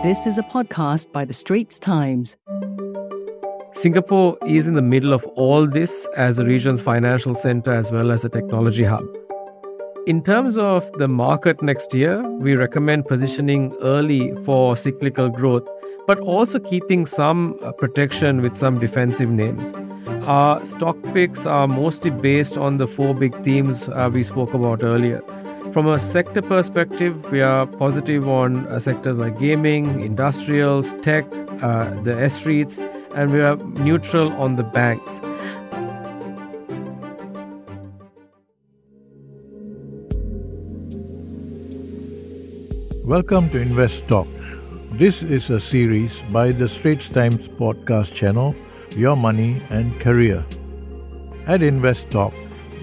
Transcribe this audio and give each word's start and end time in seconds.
This 0.00 0.26
is 0.26 0.38
a 0.38 0.44
podcast 0.44 1.10
by 1.10 1.24
The 1.24 1.32
Straits 1.32 1.76
Times. 1.76 2.36
Singapore 3.72 4.38
is 4.46 4.68
in 4.68 4.74
the 4.74 4.80
middle 4.80 5.12
of 5.12 5.24
all 5.34 5.66
this 5.66 6.06
as 6.16 6.36
the 6.36 6.44
region's 6.44 6.80
financial 6.80 7.34
center 7.34 7.72
as 7.72 7.90
well 7.90 8.12
as 8.12 8.24
a 8.24 8.28
technology 8.28 8.84
hub. 8.84 9.04
In 10.06 10.22
terms 10.22 10.56
of 10.56 10.88
the 10.98 11.08
market 11.08 11.62
next 11.62 11.92
year, 11.94 12.22
we 12.38 12.54
recommend 12.54 13.06
positioning 13.08 13.76
early 13.82 14.32
for 14.44 14.76
cyclical 14.76 15.30
growth, 15.30 15.66
but 16.06 16.20
also 16.20 16.60
keeping 16.60 17.04
some 17.04 17.58
uh, 17.64 17.72
protection 17.72 18.40
with 18.40 18.56
some 18.56 18.78
defensive 18.78 19.30
names. 19.30 19.72
Our 20.28 20.64
stock 20.64 20.96
picks 21.12 21.44
are 21.44 21.66
mostly 21.66 22.12
based 22.12 22.56
on 22.56 22.78
the 22.78 22.86
four 22.86 23.16
big 23.16 23.42
themes 23.42 23.88
uh, 23.88 24.08
we 24.12 24.22
spoke 24.22 24.54
about 24.54 24.84
earlier. 24.84 25.22
From 25.72 25.86
a 25.86 26.00
sector 26.00 26.40
perspective, 26.40 27.30
we 27.30 27.42
are 27.42 27.66
positive 27.66 28.26
on 28.26 28.66
uh, 28.68 28.78
sectors 28.78 29.18
like 29.18 29.38
gaming, 29.38 30.00
industrials, 30.00 30.94
tech, 31.02 31.26
uh, 31.60 31.90
the 32.02 32.16
S 32.18 32.44
REITs, 32.44 32.78
and 33.14 33.32
we 33.32 33.40
are 33.40 33.56
neutral 33.56 34.32
on 34.34 34.56
the 34.56 34.62
banks. 34.64 35.20
Welcome 43.04 43.50
to 43.50 43.60
Invest 43.60 44.08
Talk. 44.08 44.28
This 44.92 45.22
is 45.22 45.50
a 45.50 45.60
series 45.60 46.22
by 46.30 46.52
the 46.52 46.68
Straits 46.68 47.08
Times 47.08 47.46
podcast 47.46 48.14
channel, 48.14 48.54
Your 48.96 49.16
Money 49.16 49.62
and 49.68 50.00
Career. 50.00 50.44
At 51.46 51.62
Invest 51.62 52.10
Talk, 52.10 52.32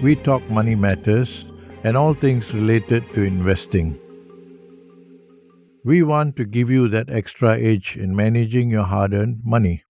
we 0.02 0.14
talk 0.14 0.48
money 0.50 0.74
matters 0.74 1.46
and 1.86 1.96
all 1.96 2.14
things 2.14 2.52
related 2.52 3.08
to 3.08 3.22
investing. 3.22 3.96
We 5.84 6.02
want 6.02 6.34
to 6.34 6.44
give 6.44 6.68
you 6.68 6.88
that 6.88 7.08
extra 7.08 7.56
edge 7.60 7.96
in 7.96 8.16
managing 8.16 8.70
your 8.70 8.82
hard 8.82 9.14
earned 9.14 9.42
money. 9.44 9.84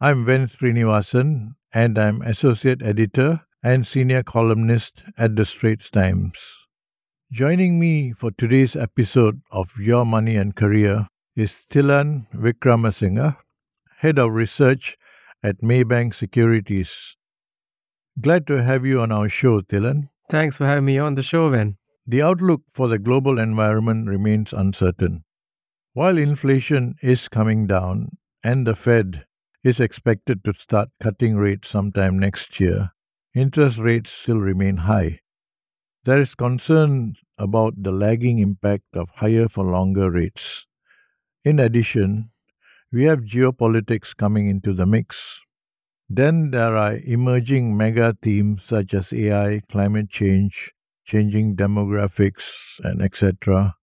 I'm 0.00 0.24
Ven 0.24 0.46
Sreenivasan, 0.46 1.56
and 1.74 1.98
I'm 1.98 2.22
Associate 2.22 2.80
Editor 2.80 3.40
and 3.60 3.84
Senior 3.84 4.22
Columnist 4.22 5.02
at 5.18 5.34
the 5.34 5.44
Straits 5.44 5.90
Times. 5.90 6.38
Joining 7.32 7.80
me 7.80 8.12
for 8.12 8.30
today's 8.30 8.76
episode 8.76 9.40
of 9.50 9.72
Your 9.80 10.06
Money 10.06 10.36
and 10.36 10.54
Career 10.54 11.08
is 11.34 11.66
Thilan 11.68 12.28
Wickramasinghe, 12.36 13.36
Head 13.98 14.20
of 14.20 14.30
Research 14.30 14.96
at 15.42 15.60
Maybank 15.60 16.14
Securities. 16.14 17.16
Glad 18.20 18.46
to 18.46 18.62
have 18.62 18.86
you 18.86 19.00
on 19.00 19.10
our 19.10 19.28
show, 19.28 19.60
Thilan. 19.60 20.10
Thanks 20.28 20.56
for 20.56 20.66
having 20.66 20.84
me 20.84 20.98
on 20.98 21.14
the 21.14 21.22
show, 21.22 21.50
Ven. 21.50 21.76
The 22.04 22.20
outlook 22.20 22.62
for 22.72 22.88
the 22.88 22.98
global 22.98 23.38
environment 23.38 24.08
remains 24.08 24.52
uncertain. 24.52 25.24
While 25.92 26.18
inflation 26.18 26.96
is 27.00 27.28
coming 27.28 27.66
down 27.68 28.18
and 28.42 28.66
the 28.66 28.74
Fed 28.74 29.24
is 29.62 29.78
expected 29.78 30.42
to 30.44 30.52
start 30.52 30.88
cutting 31.00 31.36
rates 31.36 31.68
sometime 31.68 32.18
next 32.18 32.58
year, 32.58 32.90
interest 33.34 33.78
rates 33.78 34.10
still 34.10 34.38
remain 34.38 34.78
high. 34.78 35.20
There 36.04 36.20
is 36.20 36.34
concern 36.34 37.14
about 37.38 37.74
the 37.82 37.92
lagging 37.92 38.40
impact 38.40 38.94
of 38.94 39.10
higher 39.16 39.48
for 39.48 39.64
longer 39.64 40.10
rates. 40.10 40.66
In 41.44 41.60
addition, 41.60 42.30
we 42.92 43.04
have 43.04 43.20
geopolitics 43.20 44.16
coming 44.16 44.48
into 44.48 44.72
the 44.72 44.86
mix. 44.86 45.40
Then 46.08 46.50
there 46.50 46.76
are 46.76 46.98
emerging 47.04 47.76
mega 47.76 48.16
themes 48.22 48.62
such 48.66 48.94
as 48.94 49.12
AI, 49.12 49.60
climate 49.70 50.08
change, 50.08 50.72
changing 51.04 51.56
demographics, 51.56 52.78
and 52.84 53.02
etc. 53.02 53.74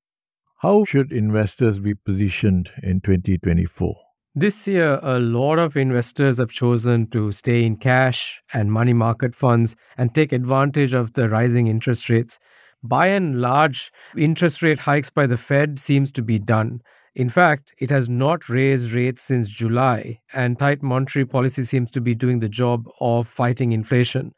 How 0.61 0.85
should 0.85 1.11
investors 1.11 1.79
be 1.79 1.93
positioned 1.93 2.69
in 2.81 3.01
2024? 3.01 3.95
This 4.35 4.67
year, 4.67 4.99
a 5.03 5.19
lot 5.19 5.59
of 5.59 5.75
investors 5.75 6.37
have 6.37 6.49
chosen 6.49 7.07
to 7.11 7.31
stay 7.31 7.65
in 7.65 7.75
cash 7.75 8.41
and 8.53 8.71
money 8.71 8.93
market 8.93 9.35
funds 9.35 9.75
and 9.97 10.15
take 10.15 10.31
advantage 10.31 10.93
of 10.93 11.13
the 11.13 11.29
rising 11.29 11.67
interest 11.67 12.09
rates. 12.09 12.39
By 12.81 13.07
and 13.07 13.41
large, 13.41 13.91
interest 14.17 14.61
rate 14.61 14.79
hikes 14.79 15.09
by 15.09 15.27
the 15.27 15.37
Fed 15.37 15.77
seems 15.77 16.11
to 16.13 16.23
be 16.23 16.39
done. 16.39 16.81
In 17.15 17.29
fact, 17.29 17.73
it 17.77 17.89
has 17.91 18.09
not 18.09 18.49
raised 18.49 18.91
rates 18.91 19.21
since 19.21 19.49
July, 19.49 20.19
and 20.33 20.57
tight 20.57 20.81
monetary 20.81 21.25
policy 21.25 21.63
seems 21.63 21.91
to 21.91 22.01
be 22.01 22.15
doing 22.15 22.39
the 22.39 22.49
job 22.49 22.85
of 22.99 23.27
fighting 23.27 23.71
inflation. 23.71 24.33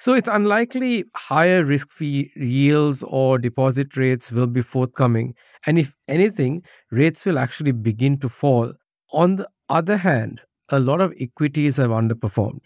So 0.00 0.14
it's 0.14 0.28
unlikely 0.28 1.04
higher 1.16 1.64
risk 1.64 1.90
free 1.90 2.30
yields 2.36 3.02
or 3.02 3.38
deposit 3.38 3.96
rates 3.96 4.30
will 4.30 4.46
be 4.46 4.62
forthcoming. 4.62 5.34
And 5.66 5.78
if 5.78 5.92
anything, 6.06 6.62
rates 6.90 7.24
will 7.24 7.38
actually 7.38 7.72
begin 7.72 8.18
to 8.18 8.28
fall 8.28 8.72
on 9.12 9.36
the 9.36 9.48
other 9.70 9.96
hand, 9.96 10.40
a 10.70 10.78
lot 10.78 11.00
of 11.00 11.14
equities 11.18 11.76
have 11.78 11.90
underperformed. 11.90 12.60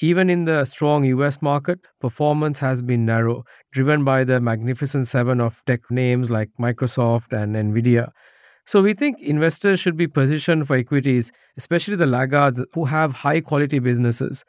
Even 0.00 0.30
in 0.30 0.46
the 0.46 0.64
strong 0.64 1.04
US 1.04 1.42
market, 1.42 1.80
performance 2.00 2.58
has 2.60 2.80
been 2.80 3.04
narrow, 3.04 3.44
driven 3.72 4.04
by 4.04 4.24
the 4.24 4.40
magnificent 4.40 5.06
seven 5.06 5.38
of 5.40 5.60
tech 5.66 5.80
names 5.90 6.30
like 6.30 6.48
Microsoft 6.58 7.32
and 7.32 7.54
Nvidia. 7.54 8.10
So 8.72 8.80
we 8.80 8.94
think 8.94 9.20
investors 9.20 9.80
should 9.80 9.98
be 9.98 10.08
positioned 10.08 10.66
for 10.66 10.76
equities, 10.76 11.30
especially 11.58 11.96
the 11.96 12.06
laggards 12.06 12.58
who 12.72 12.86
have 12.86 13.12
high 13.16 13.42
quality 13.42 13.80
businesses. 13.80 14.46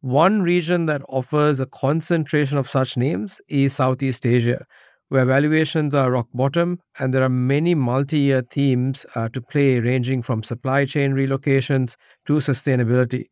One 0.00 0.40
region 0.40 0.86
that 0.86 1.02
offers 1.06 1.60
a 1.60 1.66
concentration 1.66 2.56
of 2.56 2.66
such 2.66 2.96
names 2.96 3.42
is 3.46 3.74
Southeast 3.74 4.24
Asia, 4.24 4.64
where 5.10 5.26
valuations 5.26 5.94
are 5.94 6.10
rock 6.10 6.28
bottom 6.32 6.78
and 6.98 7.12
there 7.12 7.22
are 7.22 7.28
many 7.28 7.74
multi 7.74 8.20
year 8.20 8.40
themes 8.40 9.04
uh, 9.14 9.28
to 9.34 9.42
play, 9.42 9.80
ranging 9.80 10.22
from 10.22 10.42
supply 10.42 10.86
chain 10.86 11.12
relocations 11.12 11.96
to 12.26 12.36
sustainability. 12.36 13.26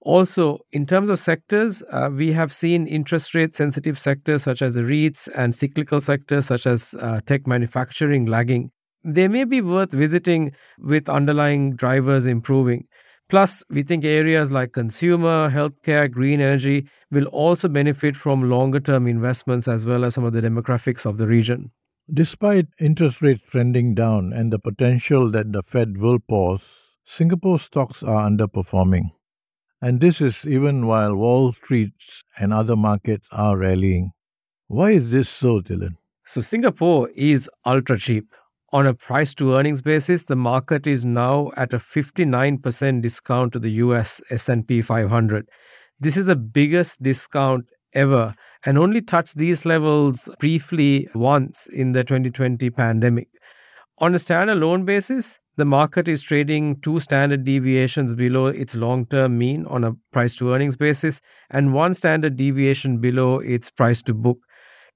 Also, 0.00 0.60
in 0.72 0.86
terms 0.86 1.10
of 1.10 1.18
sectors, 1.18 1.82
uh, 1.90 2.08
we 2.10 2.32
have 2.32 2.50
seen 2.50 2.86
interest 2.86 3.34
rate 3.34 3.54
sensitive 3.54 3.98
sectors 3.98 4.44
such 4.44 4.62
as 4.62 4.74
the 4.74 4.80
REITs 4.80 5.28
and 5.36 5.54
cyclical 5.54 6.00
sectors 6.00 6.46
such 6.46 6.66
as 6.66 6.94
uh, 6.98 7.20
tech 7.26 7.46
manufacturing 7.46 8.24
lagging. 8.24 8.70
They 9.04 9.28
may 9.28 9.44
be 9.44 9.60
worth 9.60 9.92
visiting 9.92 10.52
with 10.78 11.08
underlying 11.08 11.74
drivers 11.76 12.26
improving. 12.26 12.86
Plus, 13.28 13.64
we 13.70 13.82
think 13.82 14.04
areas 14.04 14.52
like 14.52 14.72
consumer, 14.72 15.50
healthcare, 15.50 16.10
green 16.10 16.40
energy 16.40 16.86
will 17.10 17.26
also 17.26 17.68
benefit 17.68 18.14
from 18.14 18.50
longer 18.50 18.78
term 18.78 19.06
investments 19.06 19.66
as 19.66 19.86
well 19.86 20.04
as 20.04 20.14
some 20.14 20.24
of 20.24 20.32
the 20.32 20.42
demographics 20.42 21.06
of 21.06 21.16
the 21.16 21.26
region. 21.26 21.70
Despite 22.12 22.66
interest 22.78 23.22
rates 23.22 23.42
trending 23.50 23.94
down 23.94 24.32
and 24.34 24.52
the 24.52 24.58
potential 24.58 25.30
that 25.30 25.52
the 25.52 25.62
Fed 25.62 25.98
will 25.98 26.18
pause, 26.18 26.60
Singapore 27.04 27.58
stocks 27.58 28.02
are 28.02 28.28
underperforming. 28.28 29.12
And 29.80 30.00
this 30.00 30.20
is 30.20 30.46
even 30.46 30.86
while 30.86 31.14
Wall 31.16 31.52
Street 31.52 31.92
and 32.38 32.52
other 32.52 32.76
markets 32.76 33.26
are 33.32 33.56
rallying. 33.56 34.12
Why 34.68 34.90
is 34.92 35.10
this 35.10 35.28
so, 35.28 35.60
Thilan? 35.60 35.96
So, 36.26 36.40
Singapore 36.40 37.08
is 37.16 37.48
ultra 37.66 37.98
cheap. 37.98 38.26
On 38.74 38.86
a 38.86 38.94
price 38.94 39.34
to 39.34 39.52
earnings 39.52 39.82
basis, 39.82 40.22
the 40.22 40.34
market 40.34 40.86
is 40.86 41.04
now 41.04 41.50
at 41.58 41.74
a 41.74 41.78
59% 41.78 43.02
discount 43.02 43.52
to 43.52 43.58
the 43.58 43.72
US 43.72 44.22
S&P 44.30 44.80
500. 44.80 45.46
This 46.00 46.16
is 46.16 46.24
the 46.24 46.36
biggest 46.36 47.02
discount 47.02 47.66
ever 47.92 48.34
and 48.64 48.78
only 48.78 49.02
touched 49.02 49.36
these 49.36 49.66
levels 49.66 50.26
briefly 50.40 51.06
once 51.14 51.66
in 51.66 51.92
the 51.92 52.02
2020 52.02 52.70
pandemic. 52.70 53.28
On 53.98 54.14
a 54.14 54.18
standalone 54.18 54.86
basis, 54.86 55.38
the 55.56 55.66
market 55.66 56.08
is 56.08 56.22
trading 56.22 56.80
two 56.80 56.98
standard 56.98 57.44
deviations 57.44 58.14
below 58.14 58.46
its 58.46 58.74
long 58.74 59.04
term 59.04 59.36
mean 59.36 59.66
on 59.66 59.84
a 59.84 59.92
price 60.12 60.34
to 60.36 60.50
earnings 60.50 60.78
basis 60.78 61.20
and 61.50 61.74
one 61.74 61.92
standard 61.92 62.36
deviation 62.36 63.02
below 63.02 63.38
its 63.38 63.68
price 63.68 64.00
to 64.00 64.14
book. 64.14 64.38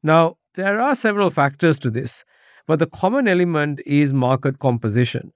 Now, 0.03 0.37
there 0.55 0.81
are 0.81 0.95
several 0.95 1.29
factors 1.29 1.79
to 1.81 1.91
this. 1.91 2.25
But 2.67 2.79
the 2.79 2.87
common 2.87 3.29
element 3.29 3.81
is 3.87 4.13
market 4.13 4.59
composition. 4.59 5.33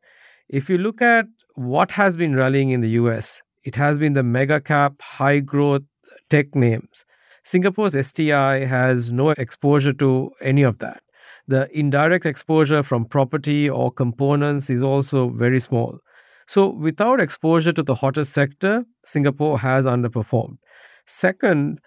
If 0.49 0.69
you 0.69 0.79
look 0.79 1.01
at 1.01 1.27
what 1.55 1.93
has 1.93 2.17
been 2.17 2.35
rallying 2.35 2.71
in 2.71 2.81
the 2.81 2.91
US, 2.91 3.41
it 3.63 3.77
has 3.77 3.99
been 3.99 4.15
the 4.15 4.23
mega 4.23 4.61
cap, 4.61 4.95
high 5.01 5.41
growth 5.41 5.83
tech 6.29 6.55
names. 6.55 7.05
Singapore's 7.45 7.95
STI 8.07 8.65
has 8.65 9.11
no 9.11 9.31
exposure 9.31 9.93
to 9.95 10.31
any 10.43 10.63
of 10.63 10.79
that. 10.79 11.03
The 11.47 11.69
indirect 11.77 12.27
exposure 12.27 12.83
from 12.83 13.07
property 13.07 13.69
or 13.69 13.91
components 13.91 14.71
is 14.71 14.83
also 14.83 15.31
very 15.31 15.61
small. 15.61 15.99
So, 16.47 16.69
without 16.69 17.21
exposure 17.21 17.73
to 17.73 17.83
the 17.83 17.95
hottest 17.95 18.33
sector, 18.33 18.85
Singapore 19.05 19.59
has 19.61 19.87
underperformed. 19.87 20.59
Second, 21.07 21.79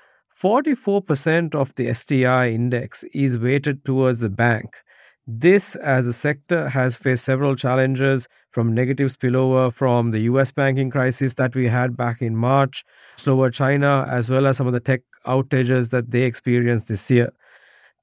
44% 0.42 1.54
of 1.54 1.76
the 1.76 1.94
STI 1.94 2.50
index 2.50 3.04
is 3.14 3.38
weighted 3.38 3.86
towards 3.86 4.22
the 4.22 4.30
bank. 4.30 4.76
This, 5.26 5.76
as 5.76 6.06
a 6.06 6.12
sector, 6.12 6.70
has 6.70 6.98
faced 6.98 7.24
several 7.24 7.56
challenges 7.56 8.28
from 8.52 8.74
negative 8.74 9.18
spillover 9.18 9.74
from 9.74 10.12
the 10.12 10.20
US 10.32 10.52
banking 10.52 10.90
crisis 10.90 11.36
that 11.36 11.56
we 11.56 11.68
had 11.70 11.96
back 11.96 12.22
in 12.22 12.36
March, 12.36 12.84
slower 13.16 13.50
China, 13.50 14.06
as 14.10 14.30
well 14.30 14.46
as 14.46 14.58
some 14.58 14.68
of 14.68 14.74
the 14.74 14.82
tech 14.82 15.02
outages 15.26 15.92
that 15.92 16.12
they 16.12 16.24
experienced 16.24 16.88
this 16.88 17.10
year. 17.10 17.32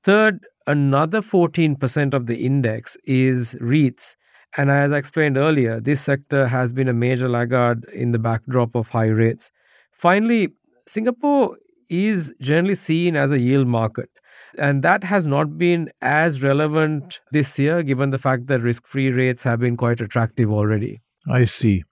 Third, 0.02 0.40
another 0.66 1.20
14% 1.20 2.14
of 2.14 2.26
the 2.26 2.38
index 2.38 2.96
is 3.04 3.54
REITs. 3.60 4.16
And 4.56 4.70
as 4.70 4.90
I 4.90 4.96
explained 4.96 5.36
earlier, 5.36 5.78
this 5.78 6.00
sector 6.00 6.48
has 6.48 6.72
been 6.72 6.88
a 6.88 6.94
major 6.94 7.28
laggard 7.28 7.84
in 7.92 8.12
the 8.12 8.18
backdrop 8.18 8.74
of 8.74 8.88
high 8.88 9.08
rates. 9.08 9.50
Finally, 9.92 10.48
Singapore 10.86 11.58
is 11.90 12.32
generally 12.40 12.74
seen 12.74 13.14
as 13.14 13.30
a 13.30 13.38
yield 13.38 13.68
market. 13.68 14.08
And 14.58 14.82
that 14.82 15.04
has 15.04 15.26
not 15.26 15.58
been 15.58 15.90
as 16.00 16.42
relevant 16.42 17.20
this 17.32 17.58
year, 17.58 17.82
given 17.82 18.10
the 18.10 18.18
fact 18.18 18.46
that 18.48 18.60
risk 18.60 18.86
free 18.86 19.10
rates 19.10 19.42
have 19.44 19.60
been 19.60 19.76
quite 19.76 20.00
attractive 20.00 20.50
already. 20.50 21.00
I 21.28 21.44
see. 21.44 21.84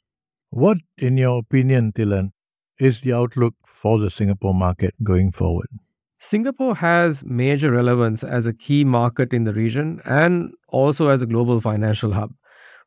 What, 0.50 0.78
in 0.96 1.18
your 1.18 1.38
opinion, 1.38 1.92
Thilan, 1.92 2.30
is 2.78 3.02
the 3.02 3.12
outlook 3.12 3.54
for 3.66 3.98
the 3.98 4.10
Singapore 4.10 4.54
market 4.54 4.94
going 5.02 5.32
forward? 5.32 5.68
Singapore 6.20 6.74
has 6.76 7.22
major 7.24 7.70
relevance 7.70 8.24
as 8.24 8.46
a 8.46 8.52
key 8.52 8.82
market 8.82 9.32
in 9.32 9.44
the 9.44 9.52
region 9.52 10.00
and 10.04 10.52
also 10.68 11.10
as 11.10 11.22
a 11.22 11.26
global 11.26 11.60
financial 11.60 12.12
hub. 12.12 12.32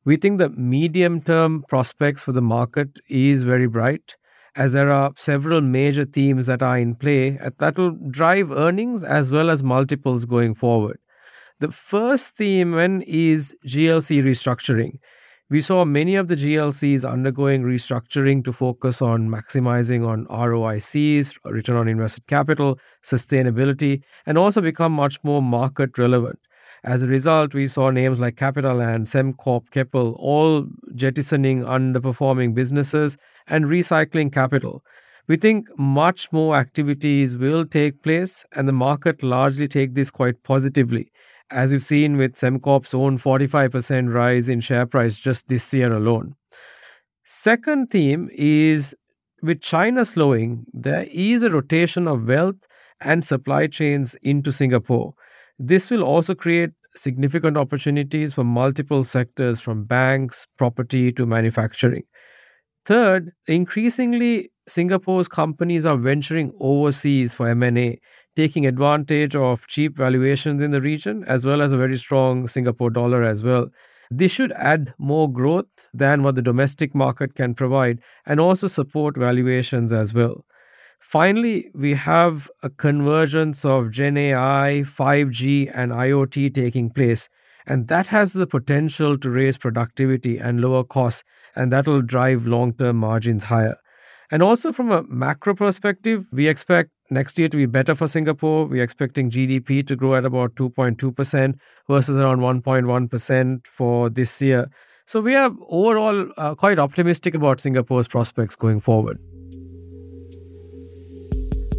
We 0.03 0.17
think 0.17 0.39
the 0.39 0.49
medium 0.49 1.21
term 1.21 1.63
prospects 1.69 2.23
for 2.23 2.33
the 2.33 2.41
market 2.41 2.99
is 3.07 3.43
very 3.43 3.67
bright 3.67 4.17
as 4.55 4.73
there 4.73 4.91
are 4.91 5.11
several 5.15 5.61
major 5.61 6.05
themes 6.05 6.45
that 6.45 6.61
are 6.61 6.77
in 6.77 6.95
play 6.95 7.39
uh, 7.39 7.51
that 7.59 7.77
will 7.77 7.97
drive 8.09 8.51
earnings 8.51 9.03
as 9.03 9.31
well 9.31 9.49
as 9.49 9.63
multiples 9.63 10.25
going 10.25 10.55
forward. 10.55 10.99
The 11.59 11.71
first 11.71 12.35
theme 12.35 12.71
then 12.71 13.01
is 13.03 13.55
GLC 13.65 14.23
restructuring. 14.23 14.99
We 15.49 15.61
saw 15.61 15.83
many 15.83 16.15
of 16.15 16.27
the 16.27 16.35
GLCs 16.35 17.09
undergoing 17.09 17.63
restructuring 17.63 18.43
to 18.45 18.53
focus 18.53 19.01
on 19.01 19.27
maximizing 19.27 20.07
on 20.07 20.25
ROICs, 20.27 21.35
return 21.43 21.75
on 21.75 21.87
invested 21.89 22.25
capital, 22.27 22.79
sustainability, 23.03 24.01
and 24.25 24.37
also 24.37 24.61
become 24.61 24.93
much 24.93 25.17
more 25.23 25.41
market 25.41 25.97
relevant. 25.97 26.39
As 26.83 27.03
a 27.03 27.07
result, 27.07 27.53
we 27.53 27.67
saw 27.67 27.91
names 27.91 28.19
like 28.19 28.37
Capital 28.37 28.81
and 28.81 29.05
Sembcorp, 29.05 29.69
Keppel 29.69 30.15
all 30.17 30.65
jettisoning 30.95 31.63
underperforming 31.63 32.55
businesses 32.55 33.17
and 33.47 33.65
recycling 33.65 34.31
capital. 34.31 34.83
We 35.27 35.37
think 35.37 35.67
much 35.77 36.31
more 36.31 36.57
activities 36.57 37.37
will 37.37 37.65
take 37.65 38.03
place, 38.03 38.43
and 38.55 38.67
the 38.67 38.73
market 38.73 39.23
largely 39.23 39.67
take 39.67 39.93
this 39.93 40.11
quite 40.11 40.43
positively, 40.43 41.11
as 41.49 41.71
we've 41.71 41.83
seen 41.83 42.17
with 42.17 42.35
Sembcorp's 42.35 42.93
own 42.93 43.17
45% 43.17 44.13
rise 44.13 44.49
in 44.49 44.61
share 44.61 44.85
price 44.85 45.19
just 45.19 45.47
this 45.47 45.73
year 45.73 45.93
alone. 45.93 46.35
Second 47.23 47.91
theme 47.91 48.29
is 48.33 48.95
with 49.41 49.61
China 49.61 50.05
slowing, 50.05 50.65
there 50.73 51.07
is 51.11 51.43
a 51.43 51.49
rotation 51.49 52.07
of 52.07 52.27
wealth 52.27 52.57
and 52.99 53.23
supply 53.25 53.67
chains 53.67 54.15
into 54.21 54.51
Singapore. 54.51 55.13
This 55.57 55.89
will 55.89 56.03
also 56.03 56.35
create 56.35 56.71
significant 56.95 57.57
opportunities 57.57 58.33
for 58.33 58.43
multiple 58.43 59.03
sectors 59.03 59.59
from 59.59 59.85
banks, 59.85 60.45
property 60.57 61.11
to 61.13 61.25
manufacturing. 61.25 62.03
Third, 62.91 63.31
increasingly 63.47 64.49
Singapore's 64.67 65.29
companies 65.29 65.85
are 65.85 65.95
venturing 65.95 66.51
overseas 66.59 67.33
for 67.33 67.47
M&A, 67.47 68.01
taking 68.35 68.65
advantage 68.65 69.33
of 69.33 69.65
cheap 69.67 69.95
valuations 69.95 70.61
in 70.61 70.71
the 70.71 70.81
region 70.81 71.23
as 71.25 71.45
well 71.45 71.61
as 71.61 71.71
a 71.71 71.77
very 71.77 71.97
strong 71.97 72.49
Singapore 72.49 72.89
dollar 72.89 73.23
as 73.23 73.43
well. 73.43 73.69
This 74.09 74.33
should 74.33 74.51
add 74.51 74.93
more 74.97 75.31
growth 75.31 75.67
than 75.93 76.21
what 76.21 76.35
the 76.35 76.41
domestic 76.41 76.93
market 76.93 77.33
can 77.33 77.53
provide 77.53 78.01
and 78.25 78.41
also 78.41 78.67
support 78.67 79.15
valuations 79.15 79.93
as 79.93 80.13
well. 80.13 80.43
Finally, 80.99 81.71
we 81.73 81.93
have 81.93 82.49
a 82.61 82.69
convergence 82.69 83.63
of 83.63 83.91
Gen 83.91 84.17
AI, 84.17 84.83
5G, 84.85 85.71
and 85.73 85.93
IoT 85.93 86.53
taking 86.53 86.89
place. 86.89 87.29
And 87.65 87.87
that 87.87 88.07
has 88.07 88.33
the 88.33 88.47
potential 88.47 89.17
to 89.17 89.29
raise 89.29 89.57
productivity 89.57 90.39
and 90.39 90.59
lower 90.59 90.83
costs, 90.83 91.23
and 91.55 91.71
that 91.71 91.87
will 91.87 92.01
drive 92.01 92.45
long 92.45 92.73
term 92.73 92.97
margins 92.97 93.45
higher. 93.45 93.77
And 94.31 94.41
also, 94.41 94.71
from 94.71 94.91
a 94.91 95.03
macro 95.03 95.53
perspective, 95.53 96.25
we 96.31 96.47
expect 96.47 96.91
next 97.09 97.37
year 97.37 97.49
to 97.49 97.57
be 97.57 97.65
better 97.65 97.95
for 97.95 98.07
Singapore. 98.07 98.65
We're 98.65 98.83
expecting 98.83 99.29
GDP 99.29 99.85
to 99.87 99.95
grow 99.97 100.15
at 100.15 100.23
about 100.23 100.55
2.2% 100.55 101.55
versus 101.89 102.15
around 102.15 102.39
1.1% 102.39 103.67
for 103.67 104.09
this 104.09 104.41
year. 104.41 104.69
So, 105.05 105.19
we 105.19 105.35
are 105.35 105.51
overall 105.67 106.31
uh, 106.37 106.55
quite 106.55 106.79
optimistic 106.79 107.35
about 107.35 107.59
Singapore's 107.59 108.07
prospects 108.07 108.55
going 108.55 108.79
forward. 108.79 109.19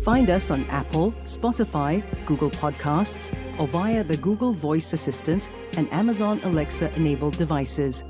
Find 0.04 0.28
us 0.30 0.50
on 0.50 0.64
Apple, 0.64 1.12
Spotify, 1.25 2.02
Google 2.26 2.50
Podcasts, 2.50 3.32
or 3.56 3.68
via 3.68 4.02
the 4.02 4.16
Google 4.16 4.52
Voice 4.52 4.92
Assistant 4.92 5.48
and 5.76 5.90
Amazon 5.92 6.40
Alexa 6.42 6.92
enabled 6.94 7.36
devices. 7.38 8.02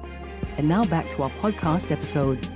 And 0.56 0.68
now 0.68 0.84
back 0.84 1.08
to 1.10 1.24
our 1.24 1.30
podcast 1.40 1.90
episode. 1.90 2.48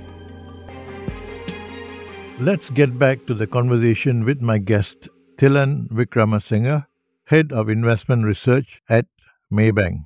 Let's 2.39 2.69
get 2.69 2.99
back 2.99 3.25
to 3.25 3.33
the 3.33 3.47
conversation 3.47 4.23
with 4.23 4.41
my 4.41 4.57
guest, 4.59 5.09
Thilan 5.37 5.89
Wickramasinghe, 5.89 6.85
Head 7.25 7.51
of 7.51 7.69
Investment 7.69 8.25
Research 8.25 8.81
at 8.87 9.05
Maybank. 9.51 10.05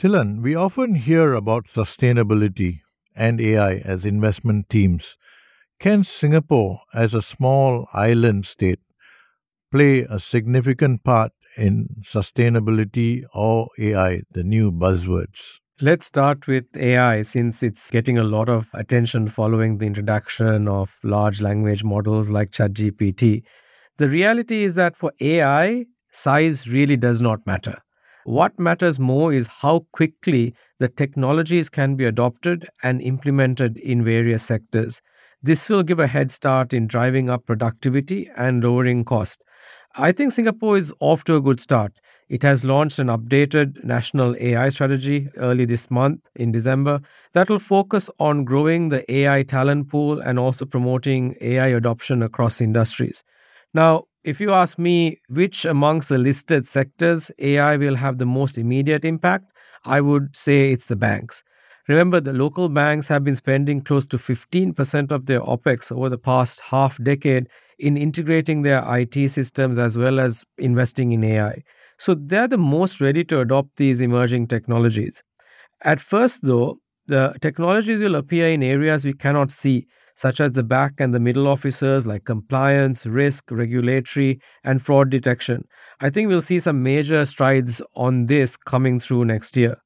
Thilan, 0.00 0.42
we 0.42 0.54
often 0.54 0.94
hear 0.94 1.34
about 1.34 1.66
sustainability 1.66 2.80
and 3.16 3.40
AI 3.40 3.76
as 3.76 4.04
investment 4.04 4.68
themes 4.68 5.16
can 5.84 6.04
Singapore, 6.04 6.80
as 6.94 7.12
a 7.12 7.20
small 7.20 7.86
island 7.92 8.46
state, 8.46 8.80
play 9.70 10.00
a 10.08 10.18
significant 10.18 11.04
part 11.04 11.32
in 11.56 12.02
sustainability 12.02 13.24
or 13.34 13.68
AI, 13.78 14.22
the 14.30 14.42
new 14.42 14.72
buzzwords? 14.72 15.60
Let's 15.80 16.06
start 16.06 16.46
with 16.46 16.64
AI 16.76 17.22
since 17.22 17.62
it's 17.62 17.90
getting 17.90 18.16
a 18.16 18.22
lot 18.22 18.48
of 18.48 18.68
attention 18.74 19.28
following 19.28 19.78
the 19.78 19.86
introduction 19.86 20.68
of 20.68 20.96
large 21.02 21.40
language 21.40 21.82
models 21.82 22.30
like 22.30 22.52
ChatGPT. 22.52 23.42
The 23.96 24.08
reality 24.08 24.62
is 24.62 24.76
that 24.76 24.96
for 24.96 25.12
AI, 25.20 25.86
size 26.12 26.68
really 26.68 26.96
does 26.96 27.20
not 27.20 27.44
matter. 27.44 27.76
What 28.24 28.56
matters 28.58 29.00
more 29.00 29.32
is 29.32 29.48
how 29.48 29.86
quickly 29.92 30.54
the 30.78 30.88
technologies 30.88 31.68
can 31.68 31.96
be 31.96 32.04
adopted 32.04 32.68
and 32.84 33.02
implemented 33.02 33.76
in 33.76 34.04
various 34.04 34.44
sectors. 34.44 35.02
This 35.42 35.68
will 35.68 35.82
give 35.82 35.98
a 35.98 36.06
head 36.06 36.30
start 36.30 36.72
in 36.72 36.86
driving 36.86 37.28
up 37.28 37.46
productivity 37.46 38.30
and 38.36 38.62
lowering 38.62 39.04
cost. 39.04 39.42
I 39.96 40.12
think 40.12 40.32
Singapore 40.32 40.78
is 40.78 40.92
off 41.00 41.24
to 41.24 41.36
a 41.36 41.40
good 41.40 41.58
start. 41.58 41.92
It 42.28 42.42
has 42.42 42.64
launched 42.64 42.98
an 42.98 43.08
updated 43.08 43.84
national 43.84 44.34
AI 44.40 44.70
strategy 44.70 45.28
early 45.36 45.66
this 45.66 45.90
month 45.90 46.20
in 46.34 46.52
December 46.52 47.00
that 47.32 47.50
will 47.50 47.58
focus 47.58 48.08
on 48.18 48.44
growing 48.44 48.88
the 48.88 49.10
AI 49.12 49.42
talent 49.42 49.90
pool 49.90 50.20
and 50.20 50.38
also 50.38 50.64
promoting 50.64 51.36
AI 51.40 51.68
adoption 51.68 52.22
across 52.22 52.60
industries. 52.60 53.22
Now, 53.74 54.04
if 54.24 54.40
you 54.40 54.52
ask 54.52 54.78
me 54.78 55.18
which 55.28 55.66
amongst 55.66 56.08
the 56.08 56.16
listed 56.16 56.66
sectors 56.66 57.30
AI 57.38 57.76
will 57.76 57.96
have 57.96 58.16
the 58.16 58.26
most 58.26 58.56
immediate 58.56 59.04
impact, 59.04 59.52
I 59.84 60.00
would 60.00 60.34
say 60.34 60.72
it's 60.72 60.86
the 60.86 60.96
banks. 60.96 61.42
Remember, 61.88 62.20
the 62.20 62.32
local 62.32 62.70
banks 62.70 63.08
have 63.08 63.24
been 63.24 63.34
spending 63.34 63.82
close 63.82 64.06
to 64.06 64.16
15% 64.16 65.10
of 65.12 65.26
their 65.26 65.40
OPEX 65.40 65.92
over 65.92 66.08
the 66.08 66.16
past 66.16 66.60
half 66.70 66.96
decade 67.02 67.48
in 67.78 67.98
integrating 67.98 68.62
their 68.62 68.82
IT 68.96 69.28
systems 69.30 69.76
as 69.76 69.98
well 69.98 70.18
as 70.18 70.44
investing 70.56 71.12
in 71.12 71.22
AI. 71.22 71.62
So 71.98 72.14
they're 72.14 72.48
the 72.48 72.58
most 72.58 73.00
ready 73.00 73.24
to 73.24 73.40
adopt 73.40 73.76
these 73.76 74.00
emerging 74.00 74.48
technologies. 74.48 75.22
At 75.82 76.00
first, 76.00 76.40
though, 76.42 76.76
the 77.06 77.34
technologies 77.40 78.00
will 78.00 78.16
appear 78.16 78.48
in 78.48 78.62
areas 78.62 79.04
we 79.04 79.12
cannot 79.12 79.50
see, 79.50 79.86
such 80.16 80.40
as 80.40 80.52
the 80.52 80.62
back 80.62 80.94
and 80.98 81.12
the 81.12 81.20
middle 81.20 81.46
officers 81.46 82.06
like 82.06 82.24
compliance, 82.24 83.04
risk, 83.04 83.50
regulatory, 83.50 84.40
and 84.62 84.82
fraud 84.82 85.10
detection. 85.10 85.64
I 86.00 86.10
think 86.10 86.28
we'll 86.28 86.40
see 86.40 86.60
some 86.60 86.82
major 86.82 87.24
strides 87.26 87.82
on 87.94 88.26
this 88.26 88.56
coming 88.56 89.00
through 89.00 89.26
next 89.26 89.56
year. 89.56 89.76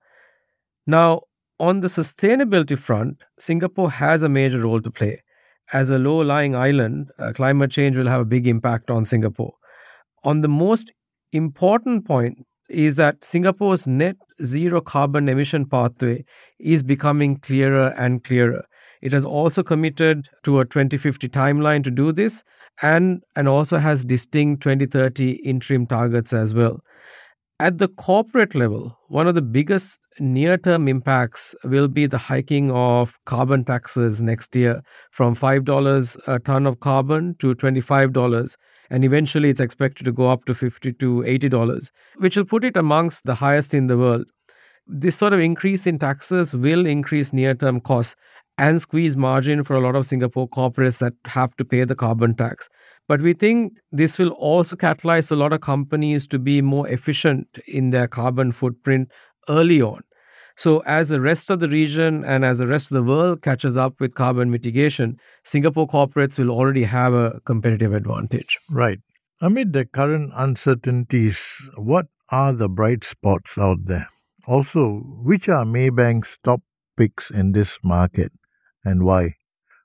Now, 0.86 1.22
on 1.60 1.80
the 1.80 1.88
sustainability 1.88 2.78
front, 2.78 3.22
Singapore 3.38 3.90
has 3.90 4.22
a 4.22 4.28
major 4.28 4.60
role 4.60 4.80
to 4.80 4.90
play. 4.90 5.22
As 5.72 5.90
a 5.90 5.98
low 5.98 6.20
lying 6.20 6.54
island, 6.54 7.10
uh, 7.18 7.32
climate 7.32 7.70
change 7.70 7.96
will 7.96 8.06
have 8.06 8.20
a 8.20 8.24
big 8.24 8.46
impact 8.46 8.90
on 8.90 9.04
Singapore. 9.04 9.54
On 10.24 10.40
the 10.40 10.48
most 10.48 10.92
important 11.32 12.06
point 12.06 12.38
is 12.68 12.96
that 12.96 13.24
Singapore's 13.24 13.86
net 13.86 14.16
zero 14.42 14.80
carbon 14.80 15.28
emission 15.28 15.66
pathway 15.66 16.24
is 16.60 16.82
becoming 16.82 17.36
clearer 17.38 17.94
and 17.98 18.22
clearer. 18.22 18.64
It 19.00 19.12
has 19.12 19.24
also 19.24 19.62
committed 19.62 20.26
to 20.44 20.60
a 20.60 20.64
2050 20.64 21.28
timeline 21.28 21.84
to 21.84 21.90
do 21.90 22.12
this 22.12 22.42
and, 22.82 23.22
and 23.36 23.48
also 23.48 23.78
has 23.78 24.04
distinct 24.04 24.62
2030 24.62 25.40
interim 25.44 25.86
targets 25.86 26.32
as 26.32 26.54
well. 26.54 26.80
At 27.60 27.78
the 27.78 27.88
corporate 27.88 28.54
level, 28.54 28.96
one 29.08 29.26
of 29.26 29.34
the 29.34 29.42
biggest 29.42 29.98
near 30.20 30.56
term 30.56 30.86
impacts 30.86 31.56
will 31.64 31.88
be 31.88 32.06
the 32.06 32.18
hiking 32.18 32.70
of 32.70 33.18
carbon 33.26 33.64
taxes 33.64 34.22
next 34.22 34.54
year 34.54 34.80
from 35.10 35.34
$5 35.34 36.16
a 36.28 36.38
ton 36.38 36.66
of 36.66 36.78
carbon 36.78 37.34
to 37.40 37.56
$25. 37.56 38.54
And 38.90 39.04
eventually, 39.04 39.50
it's 39.50 39.60
expected 39.60 40.04
to 40.04 40.12
go 40.12 40.30
up 40.30 40.44
to 40.46 40.54
50 40.54 40.92
to 40.94 41.22
$80, 41.26 41.90
which 42.16 42.36
will 42.36 42.44
put 42.44 42.64
it 42.64 42.76
amongst 42.76 43.24
the 43.24 43.36
highest 43.36 43.74
in 43.74 43.86
the 43.86 43.98
world. 43.98 44.26
this 44.90 45.16
sort 45.16 45.34
of 45.34 45.40
increase 45.40 45.86
in 45.86 45.98
taxes 45.98 46.54
will 46.54 46.86
increase 46.86 47.32
near 47.32 47.54
term 47.54 47.78
costs 47.78 48.16
and 48.56 48.80
squeeze 48.80 49.16
margin 49.16 49.62
for 49.62 49.76
a 49.76 49.80
lot 49.80 49.94
of 49.94 50.06
Singapore 50.06 50.48
corporates 50.48 50.98
that 50.98 51.12
have 51.26 51.54
to 51.56 51.64
pay 51.64 51.84
the 51.84 51.94
carbon 51.94 52.34
tax. 52.34 52.68
But 53.06 53.20
we 53.20 53.32
think 53.32 53.78
this 53.92 54.18
will 54.18 54.30
also 54.30 54.76
catalyze 54.76 55.30
a 55.30 55.36
lot 55.36 55.52
of 55.52 55.60
companies 55.60 56.26
to 56.28 56.38
be 56.38 56.60
more 56.60 56.88
efficient 56.88 57.58
in 57.66 57.90
their 57.90 58.08
carbon 58.08 58.50
footprint 58.52 59.10
early 59.48 59.80
on. 59.80 60.00
So, 60.58 60.80
as 60.80 61.08
the 61.08 61.20
rest 61.20 61.50
of 61.50 61.60
the 61.60 61.68
region 61.68 62.24
and 62.24 62.44
as 62.44 62.58
the 62.58 62.66
rest 62.66 62.90
of 62.90 62.96
the 62.96 63.04
world 63.04 63.42
catches 63.42 63.76
up 63.76 64.00
with 64.00 64.16
carbon 64.16 64.50
mitigation, 64.50 65.20
Singapore 65.44 65.86
corporates 65.86 66.36
will 66.36 66.50
already 66.50 66.82
have 66.82 67.14
a 67.14 67.40
competitive 67.44 67.94
advantage. 67.94 68.58
Right. 68.68 68.98
Amid 69.40 69.72
the 69.72 69.84
current 69.84 70.32
uncertainties, 70.34 71.40
what 71.76 72.06
are 72.30 72.52
the 72.52 72.68
bright 72.68 73.04
spots 73.04 73.56
out 73.56 73.84
there? 73.84 74.08
Also, 74.48 75.02
which 75.22 75.48
are 75.48 75.64
Maybank's 75.64 76.38
top 76.42 76.62
picks 76.96 77.30
in 77.30 77.52
this 77.52 77.78
market 77.84 78.32
and 78.84 79.04
why? 79.04 79.34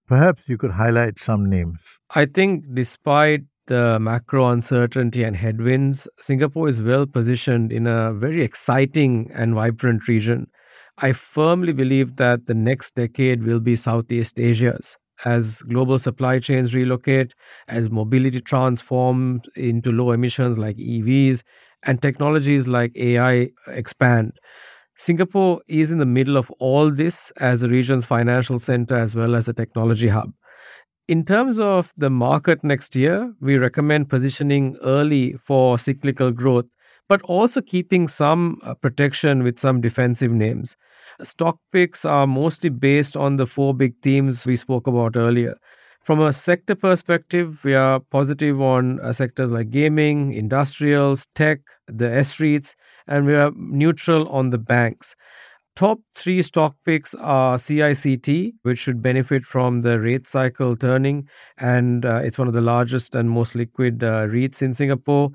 Perhaps 0.07 0.43
you 0.47 0.57
could 0.57 0.71
highlight 0.71 1.19
some 1.19 1.49
names. 1.51 1.77
I 2.15 2.25
think, 2.25 2.65
despite 2.73 3.41
the 3.67 3.99
macro 3.99 4.49
uncertainty 4.49 5.23
and 5.23 5.35
headwinds, 5.35 6.07
Singapore 6.19 6.67
is 6.67 6.81
well 6.81 7.05
positioned 7.05 7.71
in 7.71 7.85
a 7.85 8.11
very 8.11 8.41
exciting 8.41 9.29
and 9.33 9.53
vibrant 9.53 10.07
region. 10.07 10.47
I 10.97 11.11
firmly 11.11 11.73
believe 11.73 12.17
that 12.17 12.45
the 12.45 12.53
next 12.53 12.95
decade 12.95 13.43
will 13.43 13.59
be 13.59 13.75
Southeast 13.75 14.39
Asia's. 14.39 14.97
As 15.25 15.61
global 15.61 15.99
supply 15.99 16.39
chains 16.39 16.73
relocate, 16.73 17.33
as 17.67 17.89
mobility 17.89 18.41
transforms 18.41 19.43
into 19.55 19.91
low 19.91 20.11
emissions 20.11 20.57
like 20.57 20.77
EVs, 20.77 21.41
and 21.83 22.01
technologies 22.01 22.67
like 22.67 22.95
AI 22.95 23.49
expand. 23.67 24.33
Singapore 24.97 25.61
is 25.67 25.91
in 25.91 25.97
the 25.97 26.05
middle 26.05 26.37
of 26.37 26.49
all 26.59 26.91
this 26.91 27.31
as 27.39 27.61
the 27.61 27.69
region's 27.69 28.05
financial 28.05 28.59
center 28.59 28.95
as 28.95 29.15
well 29.15 29.35
as 29.35 29.47
a 29.49 29.53
technology 29.53 30.07
hub. 30.07 30.31
In 31.07 31.25
terms 31.25 31.59
of 31.59 31.91
the 31.97 32.09
market 32.09 32.63
next 32.63 32.95
year, 32.95 33.33
we 33.41 33.57
recommend 33.57 34.09
positioning 34.09 34.77
early 34.83 35.33
for 35.43 35.77
cyclical 35.77 36.31
growth 36.31 36.65
but 37.13 37.21
also 37.29 37.61
keeping 37.61 38.07
some 38.07 38.57
uh, 38.63 38.73
protection 38.73 39.43
with 39.43 39.59
some 39.59 39.79
defensive 39.81 40.31
names. 40.31 40.75
Stock 41.21 41.59
picks 41.71 42.05
are 42.05 42.25
mostly 42.25 42.71
based 42.71 43.15
on 43.15 43.37
the 43.37 43.45
four 43.45 43.71
big 43.75 43.93
themes 44.01 44.47
we 44.47 44.55
spoke 44.55 44.87
about 44.87 45.15
earlier. 45.15 45.53
From 46.03 46.19
a 46.19 46.33
sector 46.33 46.73
perspective, 46.73 47.63
we 47.63 47.75
are 47.75 47.99
positive 47.99 48.59
on 48.59 48.99
uh, 48.99 49.13
sectors 49.13 49.51
like 49.51 49.69
gaming, 49.69 50.33
industrials, 50.33 51.27
tech, 51.35 51.59
the 51.87 52.11
S 52.11 52.37
REITs, 52.37 52.73
and 53.05 53.27
we 53.27 53.35
are 53.35 53.51
neutral 53.55 54.27
on 54.29 54.49
the 54.49 54.57
banks. 54.57 55.13
Top 55.75 55.99
three 56.15 56.41
stock 56.41 56.75
picks 56.83 57.13
are 57.15 57.57
CICT, 57.57 58.53
which 58.63 58.79
should 58.79 59.03
benefit 59.03 59.45
from 59.45 59.81
the 59.81 59.99
rate 59.99 60.25
cycle 60.25 60.75
turning, 60.75 61.27
and 61.59 62.05
uh, 62.05 62.21
it's 62.23 62.39
one 62.39 62.47
of 62.47 62.55
the 62.55 62.61
largest 62.73 63.13
and 63.13 63.29
most 63.29 63.53
liquid 63.53 64.03
uh, 64.03 64.25
REITs 64.25 64.63
in 64.63 64.73
Singapore. 64.73 65.29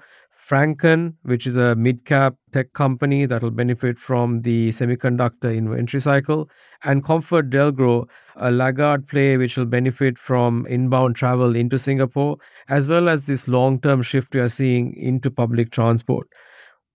Frencken, 0.48 1.14
which 1.24 1.46
is 1.46 1.56
a 1.56 1.74
mid 1.74 2.06
cap 2.06 2.34
tech 2.52 2.72
company 2.72 3.26
that 3.26 3.42
will 3.42 3.50
benefit 3.50 3.98
from 3.98 4.40
the 4.42 4.70
semiconductor 4.70 5.54
inventory 5.54 6.00
cycle, 6.00 6.48
and 6.84 7.04
ComfortDelGro, 7.04 8.06
a 8.36 8.50
laggard 8.50 9.06
play 9.06 9.36
which 9.36 9.58
will 9.58 9.66
benefit 9.66 10.16
from 10.18 10.66
inbound 10.66 11.16
travel 11.16 11.54
into 11.54 11.78
Singapore, 11.78 12.38
as 12.68 12.88
well 12.88 13.10
as 13.10 13.26
this 13.26 13.46
long 13.46 13.78
term 13.78 14.00
shift 14.00 14.34
we 14.34 14.40
are 14.40 14.48
seeing 14.48 14.94
into 14.94 15.30
public 15.30 15.70
transport. 15.70 16.26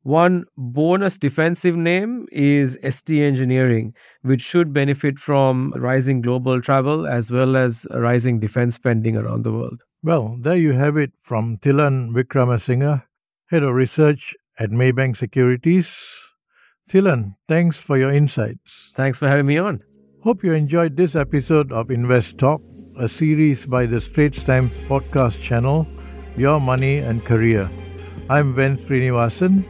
One 0.02 0.46
bonus 0.58 1.18
defensive 1.18 1.76
name 1.76 2.26
is 2.32 2.78
ST 2.82 3.22
Engineering, 3.22 3.94
which 4.24 4.42
should 4.42 4.74
benefit 4.74 5.20
from 5.20 5.74
rising 5.78 6.22
global 6.22 6.60
travel 6.60 7.06
as 7.06 7.30
well 7.30 7.56
as 7.56 7.86
rising 7.92 8.40
defense 8.40 8.76
spending 8.76 9.16
around 9.16 9.44
the 9.44 9.54
world. 9.54 9.82
Well, 10.02 10.38
there 10.42 10.58
you 10.58 10.74
have 10.74 10.98
it 10.98 11.14
from 11.22 11.58
Thilan 11.60 12.12
Wickramasinghe, 12.12 13.04
Head 13.50 13.64
of 13.64 13.76
Research 13.76 14.36
at 14.58 14.70
Maybank 14.70 15.18
Securities. 15.18 15.94
Thilan, 16.90 17.36
thanks 17.48 17.78
for 17.78 17.98
your 17.98 18.12
insights. 18.12 18.92
Thanks 18.96 19.20
for 19.20 19.28
having 19.28 19.46
me 19.46 19.58
on. 19.58 19.84
Hope 20.22 20.44
you 20.44 20.54
enjoyed 20.54 20.96
this 20.96 21.16
episode 21.16 21.72
of 21.72 21.92
Invest 21.92 22.38
Talk, 22.38 22.62
a 22.98 23.10
series 23.10 23.66
by 23.66 23.86
the 23.86 24.00
Straits 24.00 24.44
Times 24.44 24.72
podcast 24.88 25.42
channel, 25.42 25.86
Your 26.38 26.60
Money 26.60 27.00
and 27.00 27.24
Career. 27.26 27.70
I'm 28.30 28.56
Ven 28.56 28.78
Sreenivasan. 28.78 29.66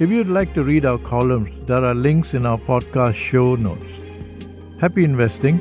If 0.00 0.10
you'd 0.10 0.28
like 0.28 0.52
to 0.54 0.64
read 0.64 0.84
our 0.84 0.98
columns, 0.98 1.66
there 1.66 1.84
are 1.84 1.94
links 1.94 2.34
in 2.34 2.44
our 2.44 2.58
podcast 2.58 3.14
show 3.14 3.54
notes. 3.54 4.00
Happy 4.80 5.04
investing. 5.04 5.58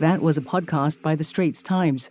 That 0.00 0.20
was 0.20 0.36
a 0.36 0.42
podcast 0.42 1.00
by 1.02 1.16
the 1.16 1.24
Straits 1.24 1.62
Times. 1.62 2.10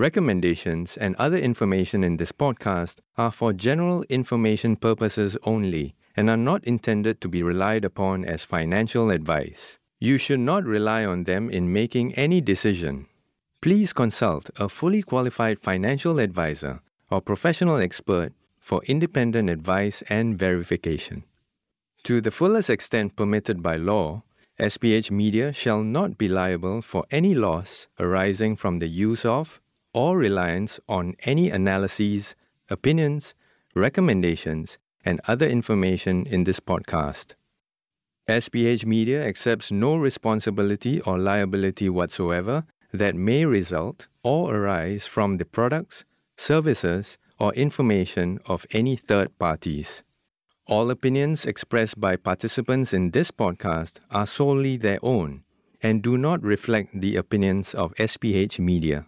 recommendations, 0.00 0.96
and 0.96 1.14
other 1.16 1.36
information 1.36 2.02
in 2.02 2.16
this 2.16 2.32
podcast 2.32 3.00
are 3.16 3.30
for 3.30 3.52
general 3.52 4.02
information 4.08 4.74
purposes 4.74 5.36
only 5.44 5.94
and 6.16 6.28
are 6.28 6.36
not 6.36 6.64
intended 6.64 7.20
to 7.20 7.28
be 7.28 7.42
relied 7.42 7.84
upon 7.84 8.24
as 8.24 8.44
financial 8.44 9.10
advice. 9.10 9.78
You 10.00 10.16
should 10.16 10.40
not 10.40 10.64
rely 10.64 11.04
on 11.04 11.24
them 11.24 11.50
in 11.50 11.72
making 11.72 12.14
any 12.14 12.40
decision. 12.40 13.06
Please 13.60 13.92
consult 13.92 14.50
a 14.58 14.68
fully 14.68 15.02
qualified 15.02 15.60
financial 15.60 16.18
advisor 16.18 16.80
or 17.10 17.20
professional 17.20 17.76
expert 17.76 18.32
for 18.58 18.82
independent 18.84 19.50
advice 19.50 20.02
and 20.08 20.38
verification. 20.38 21.24
To 22.04 22.20
the 22.22 22.30
fullest 22.30 22.70
extent 22.70 23.16
permitted 23.16 23.62
by 23.62 23.76
law, 23.76 24.22
SPH 24.58 25.10
Media 25.10 25.52
shall 25.52 25.82
not 25.82 26.16
be 26.16 26.28
liable 26.28 26.80
for 26.82 27.04
any 27.10 27.34
loss 27.34 27.88
arising 27.98 28.56
from 28.56 28.78
the 28.78 28.88
use 28.88 29.24
of 29.24 29.60
or 29.92 30.16
reliance 30.18 30.80
on 30.88 31.14
any 31.24 31.50
analyses, 31.50 32.36
opinions, 32.68 33.34
recommendations, 33.74 34.78
and 35.04 35.20
other 35.26 35.46
information 35.48 36.26
in 36.26 36.44
this 36.44 36.60
podcast. 36.60 37.34
SPH 38.28 38.86
Media 38.86 39.26
accepts 39.26 39.72
no 39.72 39.96
responsibility 39.96 41.00
or 41.00 41.18
liability 41.18 41.88
whatsoever 41.88 42.64
that 42.92 43.14
may 43.14 43.44
result 43.44 44.08
or 44.22 44.54
arise 44.54 45.06
from 45.06 45.38
the 45.38 45.44
products, 45.44 46.04
services, 46.36 47.18
or 47.38 47.52
information 47.54 48.38
of 48.46 48.66
any 48.72 48.94
third 48.96 49.36
parties. 49.38 50.02
All 50.66 50.90
opinions 50.90 51.46
expressed 51.46 51.98
by 51.98 52.14
participants 52.16 52.92
in 52.92 53.10
this 53.10 53.30
podcast 53.30 53.98
are 54.10 54.26
solely 54.26 54.76
their 54.76 55.00
own 55.02 55.42
and 55.82 56.02
do 56.02 56.16
not 56.16 56.42
reflect 56.42 57.00
the 57.00 57.16
opinions 57.16 57.74
of 57.74 57.94
SPH 57.94 58.58
Media. 58.60 59.06